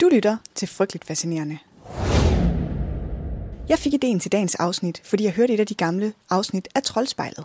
Du 0.00 0.08
lytter 0.12 0.36
til 0.54 0.68
Frygteligt 0.68 1.04
Fascinerende. 1.04 1.58
Jeg 3.68 3.78
fik 3.78 3.94
ideen 3.94 4.20
til 4.20 4.32
dagens 4.32 4.54
afsnit, 4.54 5.02
fordi 5.04 5.24
jeg 5.24 5.32
hørte 5.32 5.54
et 5.54 5.60
af 5.60 5.66
de 5.66 5.74
gamle 5.74 6.12
afsnit 6.30 6.68
af 6.74 6.82
Troldspejlet. 6.82 7.44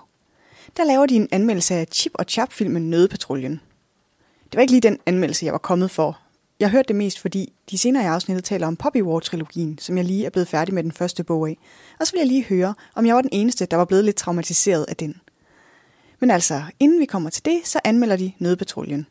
Der 0.77 0.83
laver 0.83 1.05
de 1.05 1.15
en 1.15 1.27
anmeldelse 1.31 1.75
af 1.75 1.87
Chip 1.91 2.11
og 2.15 2.25
Chap-filmen 2.29 2.89
Nødepatruljen. 2.89 3.61
Det 4.43 4.55
var 4.55 4.61
ikke 4.61 4.73
lige 4.73 4.81
den 4.81 4.97
anmeldelse, 5.05 5.45
jeg 5.45 5.51
var 5.51 5.57
kommet 5.57 5.91
for. 5.91 6.19
Jeg 6.59 6.69
hørte 6.69 6.87
det 6.87 6.95
mest, 6.95 7.19
fordi 7.19 7.53
de 7.71 7.77
senere 7.77 8.03
i 8.03 8.07
afsnittet 8.07 8.43
taler 8.43 8.67
om 8.67 8.75
Poppy 8.75 9.01
War-trilogien, 9.01 9.77
som 9.79 9.97
jeg 9.97 10.05
lige 10.05 10.25
er 10.25 10.29
blevet 10.29 10.47
færdig 10.47 10.73
med 10.73 10.83
den 10.83 10.91
første 10.91 11.23
bog 11.23 11.47
af. 11.47 11.57
Og 11.99 12.07
så 12.07 12.13
vil 12.13 12.19
jeg 12.19 12.27
lige 12.27 12.43
høre, 12.43 12.75
om 12.95 13.05
jeg 13.05 13.15
var 13.15 13.21
den 13.21 13.29
eneste, 13.33 13.65
der 13.65 13.77
var 13.77 13.85
blevet 13.85 14.05
lidt 14.05 14.15
traumatiseret 14.15 14.85
af 14.87 14.95
den. 14.95 15.21
Men 16.19 16.31
altså, 16.31 16.63
inden 16.79 16.99
vi 16.99 17.05
kommer 17.05 17.29
til 17.29 17.45
det, 17.45 17.61
så 17.63 17.79
anmelder 17.83 18.15
de 18.15 18.31
Nødepatruljen. 18.39 19.07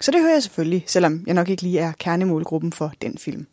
Så 0.00 0.10
det 0.10 0.20
hører 0.20 0.32
jeg 0.32 0.42
selvfølgelig, 0.42 0.84
selvom 0.86 1.24
jeg 1.26 1.34
nok 1.34 1.48
ikke 1.48 1.62
lige 1.62 1.78
er 1.78 1.92
kernemålgruppen 1.98 2.72
for 2.72 2.92
den 3.02 3.18
film. 3.18 3.46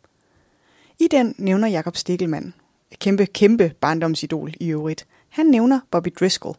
I 0.98 1.08
den 1.10 1.34
nævner 1.38 1.68
Jakob 1.68 1.96
Stikkelmann, 1.96 2.54
kæmpe, 2.98 3.26
kæmpe 3.26 3.72
barndomsidol 3.80 4.52
i 4.60 4.68
øvrigt, 4.68 5.06
han 5.28 5.46
nævner 5.46 5.80
Bobby 5.90 6.08
Driscoll. 6.20 6.56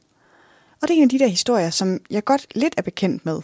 Og 0.81 0.87
det 0.87 0.93
er 0.93 0.97
en 0.97 1.03
af 1.03 1.09
de 1.09 1.19
der 1.19 1.27
historier, 1.27 1.69
som 1.69 1.99
jeg 2.09 2.23
godt 2.23 2.47
lidt 2.55 2.73
er 2.77 2.81
bekendt 2.81 3.25
med. 3.25 3.41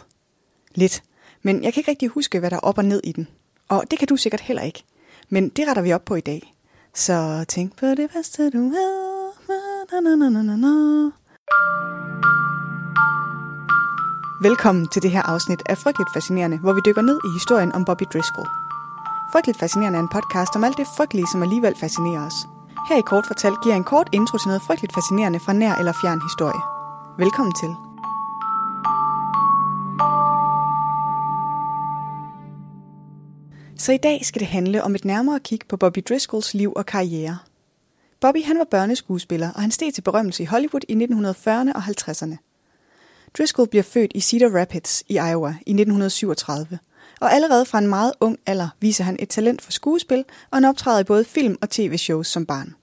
Lidt. 0.74 1.02
Men 1.42 1.64
jeg 1.64 1.72
kan 1.72 1.80
ikke 1.80 1.90
rigtig 1.90 2.08
huske, 2.08 2.38
hvad 2.38 2.50
der 2.50 2.56
er 2.56 2.60
op 2.60 2.78
og 2.78 2.84
ned 2.84 3.00
i 3.04 3.12
den. 3.12 3.28
Og 3.68 3.84
det 3.90 3.98
kan 3.98 4.08
du 4.08 4.16
sikkert 4.16 4.40
heller 4.40 4.62
ikke. 4.62 4.84
Men 5.28 5.48
det 5.48 5.68
retter 5.68 5.82
vi 5.82 5.92
op 5.92 6.04
på 6.04 6.14
i 6.14 6.20
dag. 6.20 6.54
Så 6.94 7.44
tænk 7.48 7.76
på 7.76 7.86
det 7.86 8.10
bedste, 8.10 8.50
du 8.50 8.68
ved. 8.68 9.10
Na, 9.92 10.00
na, 10.00 10.16
na, 10.16 10.28
na, 10.28 10.42
na, 10.42 10.56
na. 10.56 11.10
Velkommen 14.42 14.88
til 14.88 15.02
det 15.02 15.10
her 15.10 15.22
afsnit 15.22 15.62
af 15.66 15.78
Frygteligt 15.78 16.12
Fascinerende, 16.12 16.58
hvor 16.58 16.72
vi 16.72 16.80
dykker 16.86 17.02
ned 17.02 17.18
i 17.24 17.30
historien 17.38 17.72
om 17.72 17.84
Bobby 17.84 18.04
Driscoll. 18.12 18.48
Frygteligt 19.32 19.58
Fascinerende 19.58 19.98
er 19.98 20.02
en 20.02 20.08
podcast 20.08 20.56
om 20.56 20.64
alt 20.64 20.76
det 20.76 20.86
frygtelige, 20.96 21.26
som 21.32 21.42
alligevel 21.42 21.74
fascinerer 21.80 22.26
os. 22.26 22.38
Her 22.88 22.96
i 22.96 23.00
Kort 23.10 23.26
Fortalt 23.26 23.62
giver 23.62 23.74
jeg 23.74 23.78
en 23.78 23.90
kort 23.92 24.08
intro 24.12 24.38
til 24.38 24.48
noget 24.48 24.62
frygteligt 24.62 24.94
fascinerende 24.94 25.40
fra 25.40 25.52
nær 25.52 25.74
eller 25.74 25.92
fjern 26.02 26.20
historie. 26.28 26.62
Velkommen 27.18 27.54
til. 27.60 27.72
Så 33.84 33.92
i 33.92 34.02
dag 34.08 34.18
skal 34.24 34.40
det 34.40 34.48
handle 34.48 34.84
om 34.84 34.94
et 34.94 35.04
nærmere 35.04 35.40
kig 35.40 35.60
på 35.68 35.76
Bobby 35.76 36.02
Driscolls 36.08 36.54
liv 36.54 36.72
og 36.76 36.86
karriere. 36.86 37.38
Bobby 38.20 38.44
han 38.44 38.58
var 38.58 38.66
børneskuespiller, 38.70 39.50
og 39.52 39.60
han 39.60 39.70
steg 39.70 39.94
til 39.94 40.02
berømmelse 40.02 40.42
i 40.42 40.46
Hollywood 40.46 40.82
i 40.88 40.94
1940'erne 40.94 41.72
og 41.74 41.82
50'erne. 41.82 42.49
Driscoll 43.38 43.68
bliver 43.68 43.82
født 43.82 44.12
i 44.14 44.20
Cedar 44.20 44.60
Rapids 44.60 45.02
i 45.08 45.14
Iowa 45.14 45.48
i 45.48 45.70
1937, 45.70 46.78
og 47.20 47.32
allerede 47.32 47.64
fra 47.64 47.78
en 47.78 47.88
meget 47.88 48.12
ung 48.20 48.38
alder 48.46 48.68
viser 48.80 49.04
han 49.04 49.16
et 49.18 49.28
talent 49.28 49.62
for 49.62 49.72
skuespil, 49.72 50.24
og 50.50 50.56
han 50.56 50.64
optræder 50.64 51.00
i 51.00 51.04
både 51.04 51.24
film 51.24 51.56
og 51.60 51.70
tv-shows 51.70 52.26
som 52.26 52.46
barn. 52.46 52.74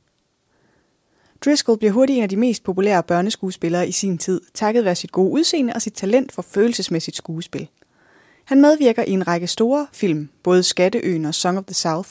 Driscoll 1.45 1.77
bliver 1.77 1.91
hurtigt 1.91 2.17
en 2.17 2.23
af 2.23 2.29
de 2.29 2.37
mest 2.37 2.63
populære 2.63 3.03
børneskuespillere 3.03 3.87
i 3.87 3.91
sin 3.91 4.17
tid, 4.17 4.41
takket 4.53 4.85
være 4.85 4.95
sit 4.95 5.11
gode 5.11 5.31
udseende 5.31 5.73
og 5.73 5.81
sit 5.81 5.93
talent 5.93 6.31
for 6.31 6.41
følelsesmæssigt 6.41 7.17
skuespil. 7.17 7.67
Han 8.45 8.61
medvirker 8.61 9.03
i 9.03 9.11
en 9.11 9.27
række 9.27 9.47
store 9.47 9.87
film, 9.91 10.29
både 10.43 10.63
Skatteøen 10.63 11.25
og 11.25 11.35
Song 11.35 11.57
of 11.57 11.63
the 11.65 11.73
South, 11.73 12.09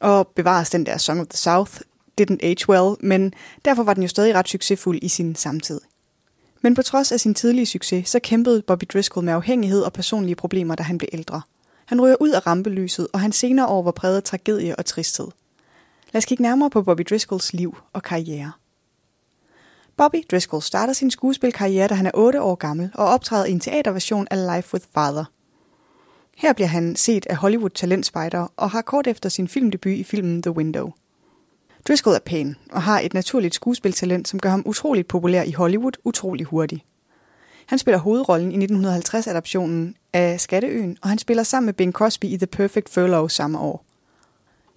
og 0.00 0.28
bevares 0.28 0.70
den 0.70 0.86
der 0.86 0.98
Song 0.98 1.20
of 1.20 1.26
the 1.26 1.36
South 1.36 1.80
didn't 2.20 2.38
age 2.42 2.68
well, 2.68 2.96
men 3.00 3.34
derfor 3.64 3.82
var 3.82 3.94
den 3.94 4.02
jo 4.02 4.08
stadig 4.08 4.34
ret 4.34 4.48
succesfuld 4.48 4.98
i 5.02 5.08
sin 5.08 5.34
samtid. 5.34 5.80
Men 6.62 6.74
på 6.74 6.82
trods 6.82 7.12
af 7.12 7.20
sin 7.20 7.34
tidlige 7.34 7.66
succes, 7.66 8.08
så 8.08 8.18
kæmpede 8.18 8.62
Bobby 8.62 8.84
Driscoll 8.92 9.24
med 9.24 9.32
afhængighed 9.32 9.82
og 9.82 9.92
personlige 9.92 10.36
problemer, 10.36 10.74
da 10.74 10.82
han 10.82 10.98
blev 10.98 11.08
ældre. 11.12 11.42
Han 11.86 12.00
ryger 12.00 12.16
ud 12.20 12.30
af 12.30 12.46
rampelyset, 12.46 13.08
og 13.12 13.20
han 13.20 13.32
senere 13.32 13.66
år 13.66 13.82
var 13.82 13.90
præget 13.90 14.16
af 14.16 14.22
tragedie 14.22 14.76
og 14.76 14.84
tristhed. 14.86 15.28
Lad 16.12 16.18
os 16.18 16.24
kigge 16.24 16.42
nærmere 16.42 16.70
på 16.70 16.82
Bobby 16.82 17.02
Driscolls 17.10 17.52
liv 17.52 17.78
og 17.92 18.02
karriere. 18.02 18.52
Bobby 19.96 20.16
Driscoll 20.30 20.62
starter 20.62 20.92
sin 20.92 21.10
skuespilkarriere, 21.10 21.88
da 21.88 21.94
han 21.94 22.06
er 22.06 22.10
8 22.14 22.42
år 22.42 22.54
gammel, 22.54 22.90
og 22.94 23.06
optræder 23.06 23.44
i 23.44 23.50
en 23.50 23.60
teaterversion 23.60 24.26
af 24.30 24.56
Life 24.56 24.74
with 24.74 24.86
Father. 24.94 25.24
Her 26.36 26.52
bliver 26.52 26.68
han 26.68 26.96
set 26.96 27.26
af 27.26 27.36
Hollywood 27.36 27.70
talentspejder 27.70 28.52
og 28.56 28.70
har 28.70 28.82
kort 28.82 29.06
efter 29.06 29.28
sin 29.28 29.48
filmdebut 29.48 29.92
i 29.92 30.04
filmen 30.04 30.42
The 30.42 30.50
Window. 30.50 30.92
Driscoll 31.88 32.16
er 32.16 32.20
pæn 32.20 32.56
og 32.72 32.82
har 32.82 33.00
et 33.00 33.14
naturligt 33.14 33.54
skuespiltalent, 33.54 34.28
som 34.28 34.40
gør 34.40 34.50
ham 34.50 34.62
utroligt 34.66 35.08
populær 35.08 35.42
i 35.42 35.52
Hollywood 35.52 35.92
utrolig 36.04 36.46
hurtigt. 36.46 36.82
Han 37.66 37.78
spiller 37.78 37.98
hovedrollen 37.98 38.62
i 38.62 38.66
1950-adaptionen 38.66 39.94
af 40.12 40.40
Skatteøen, 40.40 40.98
og 41.02 41.08
han 41.08 41.18
spiller 41.18 41.42
sammen 41.42 41.66
med 41.66 41.74
Bing 41.74 41.92
Crosby 41.92 42.24
i 42.24 42.36
The 42.36 42.46
Perfect 42.46 42.88
Furlough 42.88 43.30
samme 43.30 43.58
år. 43.58 43.84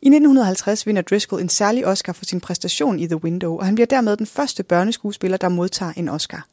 I 0.01 0.07
1950 0.07 0.87
vinder 0.87 1.01
Driscoll 1.01 1.41
en 1.41 1.49
særlig 1.49 1.87
Oscar 1.87 2.13
for 2.13 2.25
sin 2.25 2.41
præstation 2.41 2.99
i 2.99 3.07
The 3.07 3.23
Window, 3.23 3.57
og 3.57 3.65
han 3.65 3.75
bliver 3.75 3.87
dermed 3.87 4.17
den 4.17 4.25
første 4.25 4.63
børneskuespiller, 4.63 5.37
der 5.37 5.49
modtager 5.49 5.93
en 5.95 6.09
Oscar. 6.09 6.47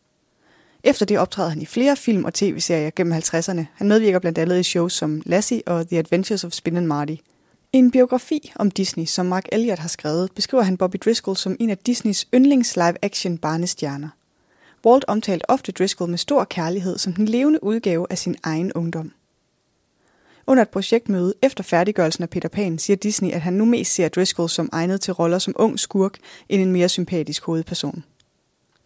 Efter 0.84 1.06
det 1.06 1.18
optræder 1.18 1.48
han 1.48 1.62
i 1.62 1.66
flere 1.66 1.96
film 1.96 2.24
og 2.24 2.34
tv-serier 2.34 2.90
gennem 2.96 3.18
50'erne. 3.18 3.62
Han 3.74 3.88
medvirker 3.88 4.18
blandt 4.18 4.38
andet 4.38 4.60
i 4.60 4.62
shows 4.62 4.92
som 4.92 5.22
Lassie 5.26 5.62
og 5.66 5.88
The 5.88 5.98
Adventures 5.98 6.44
of 6.44 6.52
Spin 6.52 6.76
and 6.76 6.86
Marty. 6.86 7.14
I 7.78 7.80
en 7.80 7.90
biografi 7.90 8.52
om 8.56 8.70
Disney, 8.70 9.04
som 9.04 9.26
Mark 9.26 9.44
Elliott 9.52 9.78
har 9.78 9.88
skrevet, 9.88 10.30
beskriver 10.34 10.62
han 10.62 10.76
Bobby 10.76 10.96
Driscoll 11.04 11.36
som 11.36 11.56
en 11.60 11.70
af 11.70 11.78
Disneys 11.78 12.28
yndlings 12.34 12.76
live-action 12.76 13.38
barnestjerner. 13.38 14.08
Walt 14.86 15.04
omtalte 15.08 15.50
ofte 15.50 15.72
Driscoll 15.72 16.10
med 16.10 16.18
stor 16.18 16.44
kærlighed 16.44 16.98
som 16.98 17.12
den 17.12 17.26
levende 17.26 17.64
udgave 17.64 18.06
af 18.10 18.18
sin 18.18 18.36
egen 18.42 18.72
ungdom. 18.72 19.12
Under 20.46 20.62
et 20.62 20.68
projektmøde 20.68 21.34
efter 21.42 21.64
færdiggørelsen 21.64 22.22
af 22.22 22.30
Peter 22.30 22.48
Pan 22.48 22.78
siger 22.78 22.96
Disney, 22.96 23.30
at 23.30 23.40
han 23.40 23.52
nu 23.52 23.64
mest 23.64 23.94
ser 23.94 24.08
Driscoll 24.08 24.48
som 24.48 24.68
egnet 24.72 25.00
til 25.00 25.12
roller 25.12 25.38
som 25.38 25.54
ung 25.56 25.80
skurk 25.80 26.18
end 26.48 26.62
en 26.62 26.72
mere 26.72 26.88
sympatisk 26.88 27.44
hovedperson. 27.44 28.04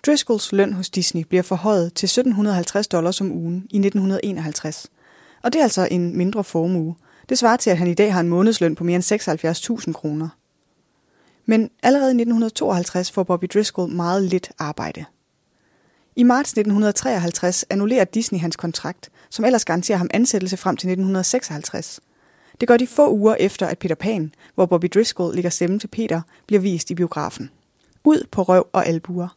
Driscolls 0.06 0.52
løn 0.52 0.72
hos 0.72 0.91
Disney 0.91 1.22
bliver 1.22 1.42
forhøjet 1.42 1.94
til 1.94 2.06
1750 2.06 2.88
dollars 2.88 3.20
om 3.20 3.32
ugen 3.32 3.66
i 3.70 3.76
1951. 3.76 4.86
Og 5.42 5.52
det 5.52 5.58
er 5.58 5.62
altså 5.62 5.88
en 5.91 6.16
mindre 6.16 6.44
formue. 6.44 6.94
Det 7.28 7.38
svarer 7.38 7.56
til, 7.56 7.71
at 7.71 7.78
han 7.78 7.88
i 7.88 7.94
dag 7.94 8.12
har 8.12 8.21
en 8.21 8.28
månedsløn 8.28 8.75
på 8.75 8.84
mere 8.84 8.97
end 8.97 9.84
76.000 9.88 9.93
kroner. 9.93 10.28
Men 11.47 11.71
allerede 11.83 12.10
i 12.10 12.21
1952 12.21 13.10
får 13.10 13.22
Bobby 13.22 13.47
Driscoll 13.55 13.93
meget 13.93 14.22
lidt 14.22 14.53
arbejde. 14.59 15.05
I 16.16 16.22
marts 16.22 16.50
1953 16.50 17.65
annullerer 17.71 18.05
Disney 18.05 18.41
hans 18.41 18.56
kontrakt, 18.56 19.11
som 19.31 19.44
ellers 19.44 19.65
garanterer 19.65 19.99
ham 19.99 20.11
ansættelse 20.15 20.56
frem 20.56 20.77
til 20.77 20.88
1956. 20.88 22.00
Det 22.61 22.69
gør 22.69 22.77
de 22.77 22.87
få 22.87 23.11
uger 23.11 23.34
efter, 23.34 23.66
at 23.66 23.78
Peter 23.78 23.94
Pan, 23.94 24.32
hvor 24.55 24.66
Bobby 24.66 24.87
Driscoll 24.94 25.34
ligger 25.34 25.50
stemme 25.50 25.78
til 25.78 25.88
Peter, 25.88 26.21
bliver 26.47 26.61
vist 26.61 26.91
i 26.91 26.94
biografen. 26.94 27.50
Ud 28.05 28.27
på 28.31 28.43
røv 28.43 28.66
og 28.72 28.87
albuer. 28.87 29.37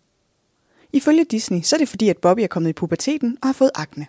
Ifølge 0.94 1.25
Disney, 1.31 1.62
så 1.62 1.75
er 1.75 1.78
det 1.78 1.90
fordi, 1.90 2.09
at 2.09 2.18
Bobby 2.18 2.40
er 2.41 2.47
kommet 2.47 2.69
i 2.69 2.74
puberteten 2.74 3.38
og 3.41 3.47
har 3.47 3.53
fået 3.53 3.72
akne. 3.75 4.07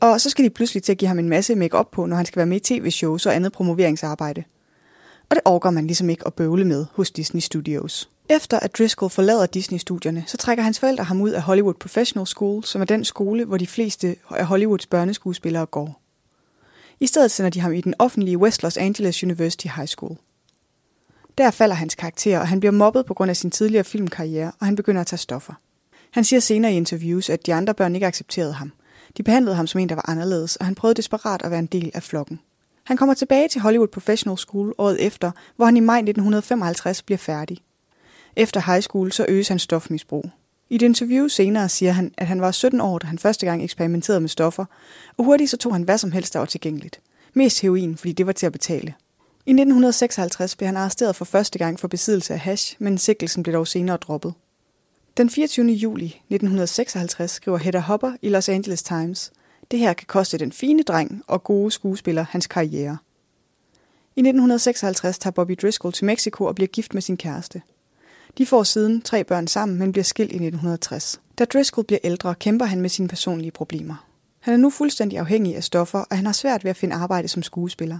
Og 0.00 0.20
så 0.20 0.30
skal 0.30 0.44
de 0.44 0.50
pludselig 0.50 0.82
til 0.82 0.92
at 0.92 0.98
give 0.98 1.08
ham 1.08 1.18
en 1.18 1.28
masse 1.28 1.54
make 1.54 1.84
på, 1.92 2.06
når 2.06 2.16
han 2.16 2.26
skal 2.26 2.36
være 2.36 2.46
med 2.46 2.56
i 2.56 2.60
tv-shows 2.60 3.26
og 3.26 3.34
andet 3.34 3.52
promoveringsarbejde. 3.52 4.44
Og 5.30 5.36
det 5.36 5.40
overgår 5.44 5.70
man 5.70 5.86
ligesom 5.86 6.10
ikke 6.10 6.26
at 6.26 6.34
bøvle 6.34 6.64
med 6.64 6.86
hos 6.92 7.10
Disney 7.10 7.40
Studios. 7.40 8.08
Efter 8.28 8.58
at 8.60 8.78
Driscoll 8.78 9.10
forlader 9.10 9.46
Disney-studierne, 9.46 10.24
så 10.26 10.36
trækker 10.36 10.64
hans 10.64 10.80
forældre 10.80 11.04
ham 11.04 11.20
ud 11.20 11.30
af 11.30 11.42
Hollywood 11.42 11.74
Professional 11.74 12.26
School, 12.26 12.64
som 12.64 12.80
er 12.80 12.84
den 12.84 13.04
skole, 13.04 13.44
hvor 13.44 13.56
de 13.56 13.66
fleste 13.66 14.16
af 14.30 14.46
Hollywoods 14.46 14.86
børneskuespillere 14.86 15.66
går. 15.66 16.02
I 17.00 17.06
stedet 17.06 17.30
sender 17.30 17.50
de 17.50 17.60
ham 17.60 17.72
i 17.72 17.80
den 17.80 17.94
offentlige 17.98 18.38
West 18.38 18.62
Los 18.62 18.76
Angeles 18.76 19.24
University 19.24 19.66
High 19.76 19.88
School. 19.88 20.16
Der 21.38 21.50
falder 21.50 21.74
hans 21.74 21.94
karakter, 21.94 22.38
og 22.38 22.48
han 22.48 22.60
bliver 22.60 22.72
mobbet 22.72 23.06
på 23.06 23.14
grund 23.14 23.30
af 23.30 23.36
sin 23.36 23.50
tidligere 23.50 23.84
filmkarriere, 23.84 24.52
og 24.60 24.66
han 24.66 24.76
begynder 24.76 25.00
at 25.00 25.06
tage 25.06 25.18
stoffer. 25.18 25.52
Han 26.10 26.24
siger 26.24 26.40
senere 26.40 26.72
i 26.72 26.76
interviews, 26.76 27.30
at 27.30 27.46
de 27.46 27.54
andre 27.54 27.74
børn 27.74 27.94
ikke 27.94 28.06
accepterede 28.06 28.52
ham. 28.52 28.72
De 29.16 29.22
behandlede 29.22 29.56
ham 29.56 29.66
som 29.66 29.80
en, 29.80 29.88
der 29.88 29.94
var 29.94 30.10
anderledes, 30.10 30.56
og 30.56 30.64
han 30.64 30.74
prøvede 30.74 30.96
desperat 30.96 31.42
at 31.42 31.50
være 31.50 31.58
en 31.58 31.66
del 31.66 31.90
af 31.94 32.02
flokken. 32.02 32.40
Han 32.84 32.96
kommer 32.96 33.14
tilbage 33.14 33.48
til 33.48 33.60
Hollywood 33.60 33.88
Professional 33.88 34.38
School 34.38 34.74
året 34.78 35.06
efter, 35.06 35.30
hvor 35.56 35.64
han 35.64 35.76
i 35.76 35.80
maj 35.80 35.98
1955 35.98 37.02
bliver 37.02 37.18
færdig. 37.18 37.58
Efter 38.36 38.60
high 38.72 38.82
school 38.82 39.12
så 39.12 39.26
øges 39.28 39.48
hans 39.48 39.62
stofmisbrug. 39.62 40.30
I 40.70 40.74
et 40.74 40.82
interview 40.82 41.28
senere 41.28 41.68
siger 41.68 41.92
han, 41.92 42.14
at 42.18 42.26
han 42.26 42.40
var 42.40 42.50
17 42.50 42.80
år, 42.80 42.98
da 42.98 43.06
han 43.06 43.18
første 43.18 43.46
gang 43.46 43.64
eksperimenterede 43.64 44.20
med 44.20 44.28
stoffer, 44.28 44.64
og 45.16 45.24
hurtigt 45.24 45.50
så 45.50 45.56
tog 45.56 45.72
han 45.74 45.82
hvad 45.82 45.98
som 45.98 46.12
helst, 46.12 46.32
der 46.32 46.38
var 46.38 46.46
tilgængeligt. 46.46 47.00
Mest 47.34 47.60
heroin, 47.60 47.96
fordi 47.96 48.12
det 48.12 48.26
var 48.26 48.32
til 48.32 48.46
at 48.46 48.52
betale. 48.52 48.94
I 49.46 49.50
1956 49.50 50.56
blev 50.56 50.66
han 50.66 50.76
arresteret 50.76 51.16
for 51.16 51.24
første 51.24 51.58
gang 51.58 51.80
for 51.80 51.88
besiddelse 51.88 52.34
af 52.34 52.40
hash, 52.40 52.76
men 52.78 52.98
sikkelsen 52.98 53.42
blev 53.42 53.54
dog 53.54 53.66
senere 53.66 53.96
droppet. 53.96 54.34
Den 55.16 55.30
24. 55.30 55.66
juli 55.66 56.06
1956 56.06 57.30
skriver 57.30 57.58
Hedda 57.58 57.78
Hopper 57.78 58.12
i 58.22 58.28
Los 58.28 58.48
Angeles 58.48 58.82
Times, 58.82 59.32
det 59.70 59.78
her 59.78 59.92
kan 59.92 60.06
koste 60.06 60.38
den 60.38 60.52
fine 60.52 60.82
dreng 60.82 61.22
og 61.26 61.44
gode 61.44 61.70
skuespiller 61.70 62.26
hans 62.30 62.46
karriere. 62.46 62.98
I 64.16 64.20
1956 64.20 65.18
tager 65.18 65.32
Bobby 65.32 65.56
Driscoll 65.62 65.92
til 65.92 66.04
Mexico 66.04 66.44
og 66.44 66.54
bliver 66.54 66.68
gift 66.68 66.94
med 66.94 67.02
sin 67.02 67.16
kæreste. 67.16 67.62
De 68.38 68.46
får 68.46 68.62
siden 68.62 69.02
tre 69.02 69.24
børn 69.24 69.46
sammen, 69.46 69.78
men 69.78 69.92
bliver 69.92 70.04
skilt 70.04 70.32
i 70.32 70.34
1960. 70.34 71.20
Da 71.38 71.44
Driscoll 71.44 71.86
bliver 71.86 72.00
ældre, 72.04 72.34
kæmper 72.34 72.64
han 72.64 72.80
med 72.80 72.90
sine 72.90 73.08
personlige 73.08 73.50
problemer. 73.50 74.06
Han 74.40 74.54
er 74.54 74.58
nu 74.58 74.70
fuldstændig 74.70 75.18
afhængig 75.18 75.56
af 75.56 75.64
stoffer, 75.64 75.98
og 75.98 76.16
han 76.16 76.26
har 76.26 76.32
svært 76.32 76.64
ved 76.64 76.70
at 76.70 76.76
finde 76.76 76.94
arbejde 76.94 77.28
som 77.28 77.42
skuespiller. 77.42 77.98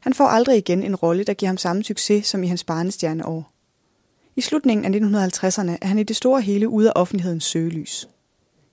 Han 0.00 0.14
får 0.14 0.26
aldrig 0.26 0.56
igen 0.58 0.82
en 0.82 0.96
rolle, 0.96 1.24
der 1.24 1.34
giver 1.34 1.48
ham 1.48 1.56
samme 1.56 1.84
succes 1.84 2.26
som 2.26 2.42
i 2.42 2.46
hans 2.46 2.64
barnestjerneår. 2.64 3.55
I 4.36 4.40
slutningen 4.40 4.94
af 4.94 4.98
1950'erne 4.98 5.70
er 5.82 5.86
han 5.86 5.98
i 5.98 6.02
det 6.02 6.16
store 6.16 6.40
hele 6.40 6.68
ude 6.68 6.88
af 6.88 6.92
offentlighedens 6.96 7.44
søgelys. 7.44 8.08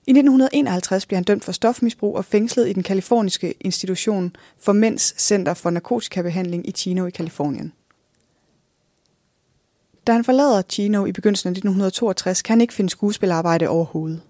I 0.06 0.10
1951 0.10 1.06
bliver 1.06 1.16
han 1.16 1.24
dømt 1.24 1.44
for 1.44 1.52
stofmisbrug 1.52 2.16
og 2.16 2.24
fængslet 2.24 2.68
i 2.68 2.72
den 2.72 2.82
kaliforniske 2.82 3.54
institution 3.60 4.36
for 4.58 4.72
Mænds 4.72 5.22
Center 5.22 5.54
for 5.54 5.70
Narkotikabehandling 5.70 6.68
i 6.68 6.72
Chino 6.72 7.06
i 7.06 7.10
Kalifornien. 7.10 7.72
Da 10.06 10.12
han 10.12 10.24
forlader 10.24 10.62
Chino 10.68 11.04
i 11.04 11.12
begyndelsen 11.12 11.48
af 11.48 11.50
1962, 11.50 12.42
kan 12.42 12.52
han 12.52 12.60
ikke 12.60 12.74
finde 12.74 12.90
skuespilarbejde 12.90 13.68
overhovedet. 13.68 14.20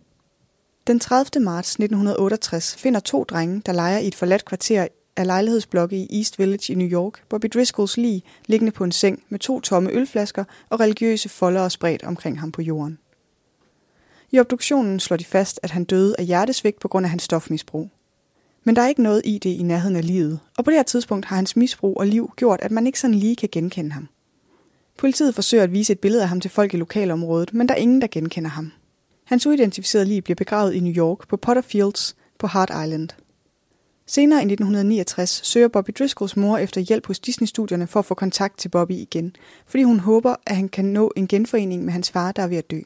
Den 0.87 1.01
30. 1.01 1.45
marts 1.45 1.71
1968 1.71 2.77
finder 2.77 3.01
to 3.01 3.25
drenge, 3.25 3.63
der 3.67 3.73
leger 3.73 3.99
i 3.99 4.09
et 4.09 4.15
forladt 4.15 4.45
kvarter 4.45 4.87
af 5.17 5.27
lejlighedsblokke 5.27 5.97
i 5.97 6.19
East 6.19 6.39
Village 6.39 6.73
i 6.73 6.77
New 6.77 6.89
York, 6.89 7.23
Bobby 7.29 7.47
Driscolls 7.55 7.97
lig 7.97 8.23
liggende 8.47 8.73
på 8.73 8.85
en 8.85 8.93
seng 8.93 9.23
med 9.29 9.39
to 9.39 9.61
tomme 9.61 9.91
ølflasker 9.91 10.45
og 10.71 10.81
religiøse 10.81 11.29
folder 11.29 11.69
spredt 11.69 12.03
omkring 12.03 12.41
ham 12.41 12.53
på 12.53 12.63
jorden. 12.63 12.99
I 14.31 14.41
obduktionen 14.41 15.01
slår 15.01 15.17
de 15.17 15.25
fast, 15.25 15.61
at 15.63 15.71
han 15.71 15.85
døde 15.85 16.15
af 16.19 16.25
hjertesvigt 16.25 16.81
på 16.81 16.89
grund 16.89 17.07
af 17.07 17.11
hans 17.11 17.23
stofmisbrug. 17.23 17.91
Men 18.65 18.77
der 18.77 18.83
er 18.83 18.89
ikke 18.89 19.03
noget 19.03 19.23
i 19.25 19.39
det 19.39 19.51
i 19.51 19.63
nærheden 19.63 19.97
af 19.97 20.07
livet, 20.07 20.41
og 20.57 20.65
på 20.65 20.71
det 20.71 20.79
her 20.79 20.83
tidspunkt 20.83 21.27
har 21.27 21.37
hans 21.37 21.57
misbrug 21.57 21.97
og 21.97 22.07
liv 22.07 22.33
gjort, 22.37 22.61
at 22.63 22.71
man 22.71 22.87
ikke 22.87 23.01
sådan 23.01 23.15
lige 23.15 23.37
kan 23.37 23.49
genkende 23.53 23.93
ham. 23.93 24.09
Politiet 24.99 25.35
forsøger 25.35 25.65
at 25.65 25.73
vise 25.73 25.93
et 25.93 25.99
billede 25.99 26.23
af 26.23 26.29
ham 26.29 26.41
til 26.41 26.51
folk 26.51 26.75
i 26.75 26.77
lokalområdet, 26.77 27.55
men 27.55 27.69
der 27.69 27.75
er 27.75 27.79
ingen, 27.79 28.01
der 28.01 28.09
genkender 28.11 28.51
ham. 28.51 28.73
Hans 29.25 29.47
uidentificerede 29.47 30.09
lig 30.09 30.25
bliver 30.25 30.35
begravet 30.35 30.75
i 30.75 30.81
New 30.81 30.93
York 30.93 31.29
på 31.29 31.37
Potter 31.37 31.63
Fields 31.63 32.17
på 32.39 32.47
Hart 32.47 32.71
Island. 32.85 33.09
Senere 34.07 34.39
i 34.39 34.45
1969 34.45 35.41
søger 35.45 35.69
Bobby 35.69 35.91
Driscolls 35.99 36.37
mor 36.37 36.59
efter 36.59 36.81
hjælp 36.81 37.07
hos 37.07 37.19
Disney-studierne 37.19 37.87
for 37.87 37.99
at 38.01 38.07
få 38.07 38.15
kontakt 38.15 38.59
til 38.59 38.69
Bobby 38.69 38.93
igen, 38.93 39.37
fordi 39.67 39.83
hun 39.83 40.01
håber, 40.01 40.37
at 40.47 40.57
han 40.57 40.69
kan 40.69 40.85
nå 40.85 41.13
en 41.17 41.29
genforening 41.29 41.85
med 41.85 41.93
hans 41.93 42.11
far, 42.11 42.33
der 42.33 42.43
er 42.43 42.47
ved 42.47 42.57
at 42.57 42.71
dø. 42.71 42.81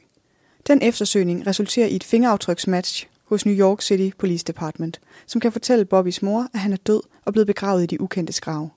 Den 0.67 0.81
eftersøgning 0.81 1.47
resulterer 1.47 1.87
i 1.87 1.95
et 1.95 2.03
fingeraftryksmatch 2.03 3.07
hos 3.25 3.45
New 3.45 3.55
York 3.55 3.81
City 3.81 4.09
Police 4.17 4.45
Department, 4.45 4.99
som 5.27 5.41
kan 5.41 5.51
fortælle 5.51 5.85
Bobbys 5.85 6.21
mor, 6.21 6.47
at 6.53 6.59
han 6.59 6.73
er 6.73 6.77
død 6.77 7.01
og 7.25 7.33
blevet 7.33 7.47
begravet 7.47 7.83
i 7.83 7.85
de 7.85 8.01
ukendte 8.01 8.41
grav. 8.41 8.69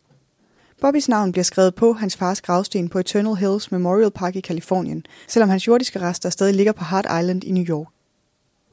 Bobbys 0.81 1.09
navn 1.09 1.33
bliver 1.33 1.45
skrevet 1.45 1.75
på 1.75 1.93
hans 1.93 2.17
fars 2.17 2.41
gravsten 2.41 2.89
på 2.89 2.99
Eternal 2.99 3.35
Hills 3.35 3.73
Memorial 3.73 4.11
Park 4.11 4.37
i 4.37 4.41
Kalifornien, 4.41 5.07
selvom 5.29 5.49
hans 5.49 5.67
jordiske 5.67 6.01
rester 6.01 6.31
stadig 6.31 6.55
ligger 6.55 6.73
på 6.73 6.85
Hart 6.85 7.07
Island 7.21 7.45
i 7.45 7.51
New 7.51 7.65
York. 7.65 8.02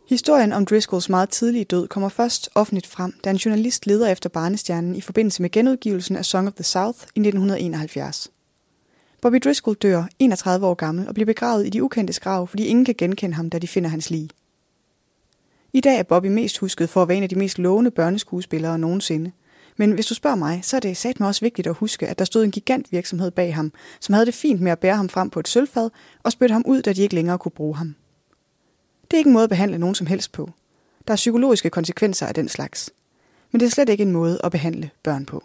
Historien 0.10 0.54
om 0.54 0.66
Driscolls 0.66 1.10
meget 1.10 1.30
tidlige 1.30 1.64
død 1.66 1.88
kommer 1.88 2.10
først 2.10 2.50
offentligt 2.56 2.88
frem, 2.88 3.14
da 3.24 3.30
en 3.30 3.36
journalist 3.36 3.88
leder 3.88 4.08
efter 4.08 4.30
barnestjernen 4.30 4.96
i 4.96 5.02
forbindelse 5.02 5.42
med 5.42 5.50
genudgivelsen 5.50 6.16
af 6.16 6.26
Song 6.26 6.48
of 6.48 6.54
the 6.54 6.64
South 6.64 7.00
i 7.16 7.20
1971. 7.20 8.32
Bobby 9.22 9.40
Driscoll 9.44 9.78
dør 9.78 10.04
31 10.20 10.68
år 10.68 10.74
gammel 10.74 11.08
og 11.08 11.14
bliver 11.14 11.26
begravet 11.26 11.66
i 11.66 11.70
de 11.70 11.84
ukendte 11.84 12.22
grav, 12.22 12.48
fordi 12.48 12.66
ingen 12.66 12.86
kan 12.86 12.96
genkende 12.98 13.36
ham, 13.36 13.50
da 13.50 13.60
de 13.60 13.68
finder 13.68 13.90
hans 13.90 14.10
lig. 14.10 14.30
I 15.74 15.82
dag 15.82 16.00
er 16.00 16.04
Bobby 16.04 16.28
mest 16.28 16.58
husket 16.58 16.90
for 16.90 17.02
at 17.02 17.08
være 17.08 17.18
en 17.18 17.24
af 17.24 17.30
de 17.30 17.40
mest 17.40 17.60
lovende 17.60 17.92
børneskuespillere 17.92 18.80
nogensinde. 18.80 19.32
Men 19.78 19.92
hvis 19.92 20.06
du 20.06 20.14
spørger 20.14 20.38
mig, 20.38 20.60
så 20.64 20.76
er 20.76 20.80
det 20.80 20.98
satme 20.98 21.28
også 21.28 21.42
vigtigt 21.42 21.68
at 21.68 21.76
huske, 21.76 22.08
at 22.08 22.20
der 22.20 22.26
stod 22.26 22.44
en 22.44 22.52
gigant 22.52 22.92
virksomhed 22.92 23.32
bag 23.32 23.56
ham, 23.56 23.72
som 24.00 24.14
havde 24.14 24.26
det 24.26 24.34
fint 24.34 24.62
med 24.62 24.72
at 24.72 24.80
bære 24.80 24.96
ham 24.96 25.10
frem 25.10 25.30
på 25.30 25.40
et 25.40 25.48
sølvfad 25.48 25.90
og 26.24 26.32
spytte 26.32 26.54
ham 26.54 26.64
ud, 26.68 26.82
da 26.82 26.94
de 26.94 27.02
ikke 27.02 27.16
længere 27.16 27.38
kunne 27.38 27.52
bruge 27.52 27.76
ham. 27.76 27.96
Det 29.12 29.18
er 29.18 29.18
ikke 29.18 29.28
en 29.28 29.34
måde 29.34 29.44
at 29.44 29.50
behandle 29.50 29.78
nogen 29.78 29.96
som 29.96 30.08
helst 30.08 30.32
på. 30.32 30.50
Der 31.08 31.14
er 31.14 31.16
psykologiske 31.16 31.70
konsekvenser 31.70 32.26
af 32.26 32.34
den 32.34 32.50
slags. 32.50 32.90
Men 33.52 33.60
det 33.60 33.66
er 33.66 33.70
slet 33.70 33.90
ikke 33.90 34.02
en 34.02 34.12
måde 34.12 34.40
at 34.44 34.52
behandle 34.52 34.90
børn 35.04 35.26
på. 35.26 35.44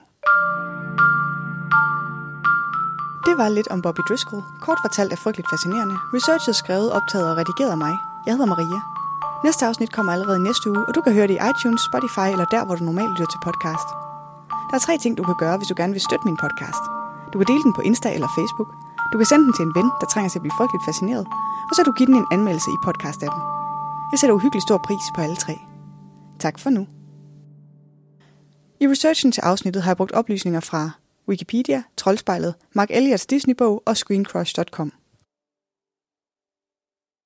Det 3.26 3.34
var 3.38 3.48
lidt 3.48 3.68
om 3.68 3.82
Bobby 3.82 4.02
Driscoll. 4.08 4.42
Kort 4.60 4.78
fortalt 4.84 5.12
er 5.12 5.16
frygteligt 5.16 5.50
fascinerende. 5.52 5.96
Researchet 6.14 6.56
skrevet, 6.56 6.92
optaget 6.92 7.30
og 7.30 7.36
redigeret 7.36 7.70
af 7.70 7.80
mig. 7.86 7.94
Jeg 8.26 8.32
hedder 8.34 8.50
Maria. 8.54 8.80
Næste 9.44 9.66
afsnit 9.66 9.92
kommer 9.92 10.12
allerede 10.12 10.40
næste 10.48 10.70
uge, 10.70 10.84
og 10.88 10.94
du 10.94 11.00
kan 11.00 11.12
høre 11.12 11.28
det 11.30 11.36
i 11.38 11.44
iTunes, 11.50 11.80
Spotify 11.90 12.28
eller 12.34 12.46
der, 12.54 12.64
hvor 12.64 12.74
du 12.76 12.84
normalt 12.84 13.10
lytter 13.10 13.30
til 13.32 13.40
podcast. 13.48 13.88
Der 14.68 14.74
er 14.76 14.82
tre 14.86 14.94
ting, 14.98 15.12
du 15.18 15.24
kan 15.28 15.36
gøre, 15.42 15.56
hvis 15.56 15.68
du 15.68 15.74
gerne 15.80 15.92
vil 15.92 16.06
støtte 16.08 16.24
min 16.28 16.38
podcast. 16.44 16.82
Du 17.32 17.36
kan 17.38 17.46
dele 17.50 17.62
den 17.66 17.74
på 17.76 17.82
Insta 17.88 18.08
eller 18.16 18.30
Facebook. 18.38 18.70
Du 19.12 19.16
kan 19.18 19.26
sende 19.30 19.44
den 19.46 19.54
til 19.56 19.64
en 19.68 19.74
ven, 19.78 19.88
der 20.00 20.06
trænger 20.12 20.30
til 20.30 20.38
at 20.38 20.44
blive 20.44 20.58
frygteligt 20.58 20.84
fascineret. 20.88 21.26
Og 21.68 21.72
så 21.74 21.82
kan 21.82 21.92
du 21.92 21.96
give 21.98 22.06
den 22.06 22.16
en 22.16 22.26
anmeldelse 22.30 22.70
i 22.70 22.78
podcast-appen. 22.86 23.42
Jeg 24.12 24.18
sætter 24.18 24.34
uhyggelig 24.34 24.62
stor 24.62 24.78
pris 24.78 25.04
på 25.14 25.20
alle 25.20 25.36
tre. 25.36 25.54
Tak 26.38 26.58
for 26.58 26.70
nu. 26.70 26.86
I 28.80 28.88
researchen 28.88 29.32
til 29.32 29.40
afsnittet 29.40 29.82
har 29.82 29.90
jeg 29.90 29.96
brugt 29.96 30.12
oplysninger 30.12 30.60
fra 30.60 30.90
Wikipedia, 31.28 31.82
Troldspejlet, 31.96 32.54
Mark 32.74 32.88
Elliots 32.90 33.26
Disney-bog 33.26 33.82
og 33.86 33.96
Screencrush.com. 33.96 34.92